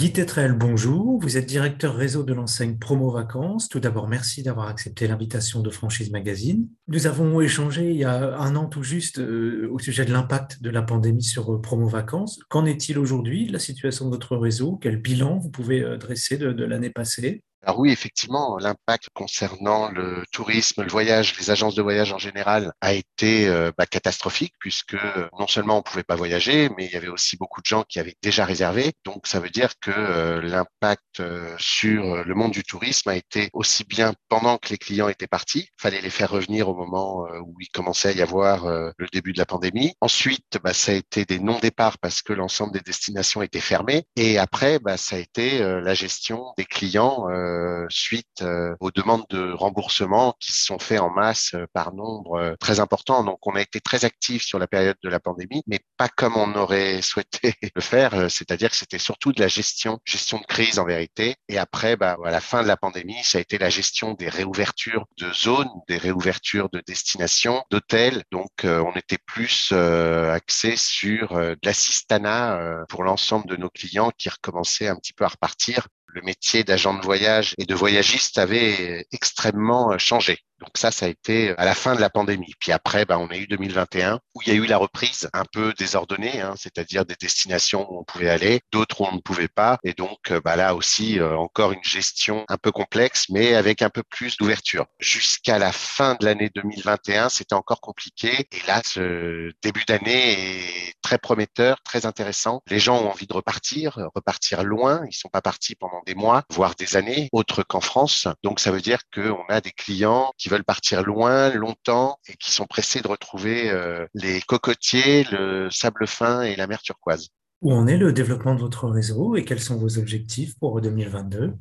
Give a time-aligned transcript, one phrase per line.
[0.00, 1.20] Guy Tetrel, bonjour.
[1.20, 3.68] Vous êtes directeur réseau de l'enseigne Promo Vacances.
[3.68, 6.66] Tout d'abord, merci d'avoir accepté l'invitation de Franchise Magazine.
[6.88, 10.62] Nous avons échangé il y a un an tout juste euh, au sujet de l'impact
[10.62, 12.40] de la pandémie sur euh, Promo Vacances.
[12.48, 14.78] Qu'en est-il aujourd'hui de la situation de votre réseau?
[14.80, 17.42] Quel bilan vous pouvez euh, dresser de, de l'année passée?
[17.62, 22.72] Alors oui, effectivement, l'impact concernant le tourisme, le voyage, les agences de voyage en général
[22.80, 24.96] a été euh, bah, catastrophique puisque
[25.38, 28.00] non seulement on pouvait pas voyager, mais il y avait aussi beaucoup de gens qui
[28.00, 28.92] avaient déjà réservé.
[29.04, 33.50] Donc ça veut dire que euh, l'impact euh, sur le monde du tourisme a été
[33.52, 37.56] aussi bien pendant que les clients étaient partis, fallait les faire revenir au moment où
[37.60, 39.94] il commençait à y avoir le début de la pandémie.
[40.00, 44.04] Ensuite, bah, ça a été des non-départs parce que l'ensemble des destinations étaient fermées.
[44.16, 47.49] Et après, bah, ça a été la gestion des clients euh,
[47.90, 52.56] suite euh, aux demandes de remboursement qui se sont faites en masse euh, par nombre
[52.60, 53.24] très important.
[53.24, 56.36] Donc, on a été très actifs sur la période de la pandémie, mais pas comme
[56.36, 58.30] on aurait souhaité le faire.
[58.30, 61.36] C'est-à-dire que c'était surtout de la gestion, gestion de crise en vérité.
[61.48, 64.28] Et après, bah, à la fin de la pandémie, ça a été la gestion des
[64.28, 68.24] réouvertures de zones, des réouvertures de destinations, d'hôtels.
[68.30, 74.88] Donc, on était plus axé sur de l'assistanat pour l'ensemble de nos clients qui recommençaient
[74.88, 79.96] un petit peu à repartir le métier d'agent de voyage et de voyagiste avait extrêmement
[79.98, 80.38] changé.
[80.60, 82.52] Donc ça, ça a été à la fin de la pandémie.
[82.60, 85.44] Puis après, bah, on a eu 2021 où il y a eu la reprise un
[85.50, 89.48] peu désordonnée, hein, c'est-à-dire des destinations où on pouvait aller, d'autres où on ne pouvait
[89.48, 89.78] pas.
[89.84, 93.90] Et donc bah, là aussi, euh, encore une gestion un peu complexe, mais avec un
[93.90, 94.86] peu plus d'ouverture.
[94.98, 98.46] Jusqu'à la fin de l'année 2021, c'était encore compliqué.
[98.52, 102.62] Et là, ce début d'année est très prometteur, très intéressant.
[102.68, 105.02] Les gens ont envie de repartir, repartir loin.
[105.08, 108.28] Ils sont pas partis pendant des mois, voire des années, autres qu'en France.
[108.42, 112.50] Donc ça veut dire qu'on a des clients qui veulent partir loin, longtemps et qui
[112.50, 117.28] sont pressés de retrouver euh, les cocotiers, le sable fin et la mer turquoise.
[117.62, 121.54] Où en est le développement de votre réseau et quels sont vos objectifs pour 2022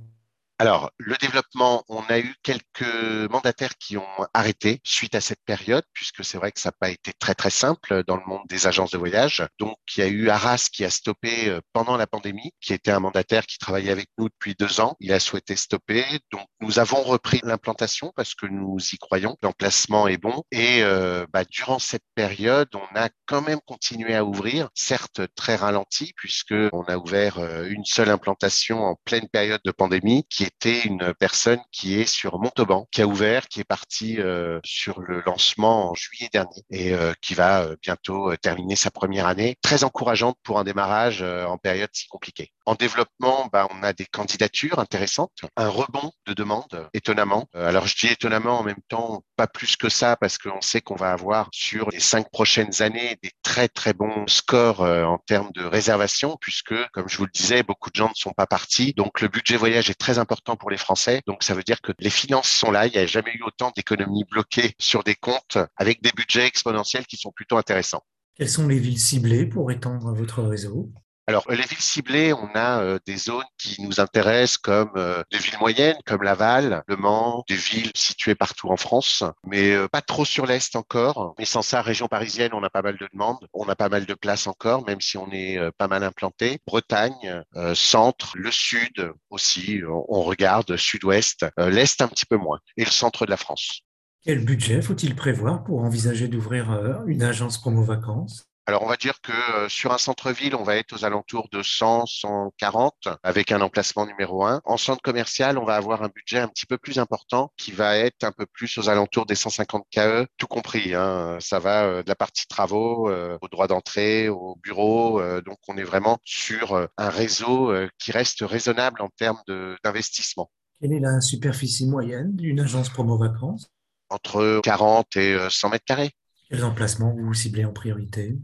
[0.62, 2.84] alors, le développement, on a eu quelques
[3.32, 6.90] mandataires qui ont arrêté suite à cette période, puisque c'est vrai que ça n'a pas
[6.90, 9.42] été très très simple dans le monde des agences de voyage.
[9.58, 12.92] Donc, il y a eu Arras qui a stoppé euh, pendant la pandémie, qui était
[12.92, 14.98] un mandataire qui travaillait avec nous depuis deux ans.
[15.00, 16.04] Il a souhaité stopper.
[16.30, 19.38] Donc, nous avons repris l'implantation parce que nous y croyons.
[19.42, 20.44] L'emplacement est bon.
[20.52, 25.56] Et euh, bah, durant cette période, on a quand même continué à ouvrir, certes très
[25.56, 30.49] ralenti, puisque on a ouvert euh, une seule implantation en pleine période de pandémie, qui
[30.50, 35.00] était une personne qui est sur Montauban, qui a ouvert, qui est parti euh, sur
[35.00, 39.56] le lancement en juillet dernier et euh, qui va euh, bientôt terminer sa première année.
[39.62, 42.52] Très encourageante pour un démarrage en période si compliquée.
[42.66, 47.48] En développement, bah, on a des candidatures intéressantes, un rebond de demande, étonnamment.
[47.54, 50.96] Alors je dis étonnamment en même temps, pas plus que ça, parce qu'on sait qu'on
[50.96, 55.64] va avoir sur les cinq prochaines années des très très bons scores en termes de
[55.64, 58.94] réservation, puisque, comme je vous le disais, beaucoup de gens ne sont pas partis.
[58.94, 61.22] Donc le budget voyage est très important pour les Français.
[61.28, 62.88] Donc ça veut dire que les finances sont là.
[62.88, 67.06] Il n'y a jamais eu autant d'économies bloquées sur des comptes avec des budgets exponentiels
[67.06, 68.04] qui sont plutôt intéressants.
[68.36, 70.92] Quelles sont les villes ciblées pour étendre votre réseau?
[71.30, 75.38] Alors, les villes ciblées, on a euh, des zones qui nous intéressent comme euh, des
[75.38, 80.02] villes moyennes, comme Laval, Le Mans, des villes situées partout en France, mais euh, pas
[80.02, 81.36] trop sur l'Est encore.
[81.38, 84.08] Mais sans ça, région parisienne, on a pas mal de demandes, on a pas mal
[84.08, 86.58] de places encore, même si on est pas mal implanté.
[86.66, 87.44] Bretagne,
[87.76, 93.28] centre, le sud aussi, on regarde, sud-ouest, l'Est un petit peu moins, et le centre
[93.28, 93.82] de la France.
[94.24, 98.50] Quel budget faut-il prévoir pour envisager d'ouvrir une agence promo vacances?
[98.70, 101.64] Alors, on va dire que euh, sur un centre-ville, on va être aux alentours de
[101.64, 104.62] 100, 140 avec un emplacement numéro un.
[104.64, 107.98] En centre commercial, on va avoir un budget un petit peu plus important qui va
[107.98, 110.94] être un peu plus aux alentours des 150 KE, tout compris.
[110.94, 111.40] Hein.
[111.40, 115.20] Ça va euh, de la partie travaux euh, au droit d'entrée, au bureau.
[115.42, 119.42] donc, on est vraiment sur un réseau qui reste raisonnable en termes
[119.84, 120.52] d'investissement.
[120.80, 123.72] Quelle est la superficie moyenne d'une agence promo vacances?
[124.10, 126.12] Entre 40 et 100 mètres carrés.
[126.52, 128.38] Quels emplacements vous ciblez en priorité?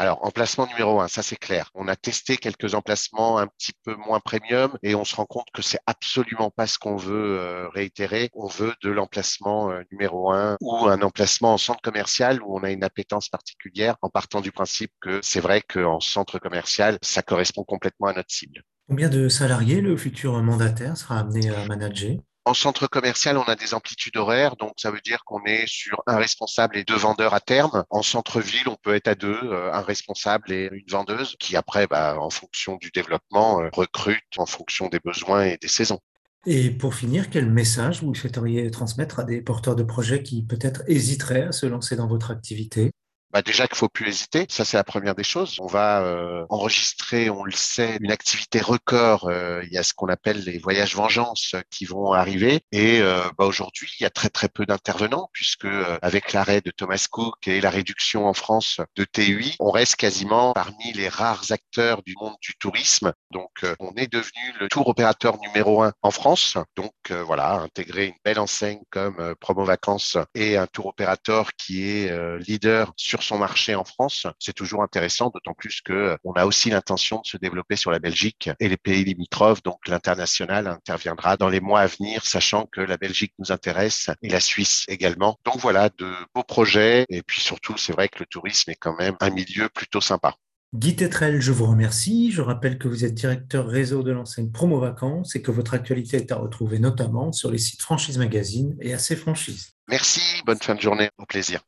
[0.00, 1.70] Alors, emplacement numéro un, ça c'est clair.
[1.74, 5.48] On a testé quelques emplacements un petit peu moins premium et on se rend compte
[5.52, 8.30] que c'est absolument pas ce qu'on veut euh, réitérer.
[8.34, 12.62] On veut de l'emplacement euh, numéro un ou un emplacement en centre commercial où on
[12.62, 17.22] a une appétence particulière en partant du principe que c'est vrai qu'en centre commercial, ça
[17.22, 18.62] correspond complètement à notre cible.
[18.88, 22.18] Combien de salariés le futur mandataire sera amené à manager?
[22.48, 26.02] En centre commercial, on a des amplitudes horaires, donc ça veut dire qu'on est sur
[26.06, 27.84] un responsable et deux vendeurs à terme.
[27.90, 31.86] En centre-ville, on peut être à deux, euh, un responsable et une vendeuse, qui après,
[31.86, 36.00] bah, en fonction du développement, euh, recrute en fonction des besoins et des saisons.
[36.46, 40.82] Et pour finir, quel message vous souhaiteriez transmettre à des porteurs de projets qui peut-être
[40.86, 42.92] hésiteraient à se lancer dans votre activité?
[43.30, 45.58] Bah déjà qu'il faut plus hésiter, ça c'est la première des choses.
[45.60, 49.28] On va euh, enregistrer, on le sait, une activité record.
[49.28, 52.62] Euh, il y a ce qu'on appelle les voyages vengeance qui vont arriver.
[52.72, 55.66] Et euh, bah aujourd'hui, il y a très très peu d'intervenants puisque
[56.00, 60.54] avec l'arrêt de Thomas Cook et la réduction en France de TUI, on reste quasiment
[60.54, 63.12] parmi les rares acteurs du monde du tourisme.
[63.30, 66.56] Donc on est devenu le tour opérateur numéro un en France.
[66.76, 72.38] Donc voilà, intégrer une belle enseigne comme Promo Vacances et un tour opérateur qui est
[72.38, 76.46] leader sur son marché en France, c'est toujours intéressant, d'autant plus que euh, on a
[76.46, 79.62] aussi l'intention de se développer sur la Belgique et les pays limitrophes.
[79.62, 84.28] Donc l'international interviendra dans les mois à venir, sachant que la Belgique nous intéresse et
[84.28, 85.38] la Suisse également.
[85.44, 87.06] Donc voilà, de beaux projets.
[87.08, 90.34] Et puis surtout, c'est vrai que le tourisme est quand même un milieu plutôt sympa.
[90.74, 92.30] Guy Tetrel, je vous remercie.
[92.30, 96.18] Je rappelle que vous êtes directeur réseau de l'enseigne Promo Vacances et que votre actualité
[96.18, 99.70] est à retrouver notamment sur les sites Franchise Magazine et AC Franchise.
[99.88, 101.62] Merci, bonne fin de journée, au plaisir.